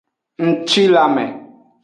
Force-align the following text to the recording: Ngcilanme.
Ngcilanme. 0.47 1.25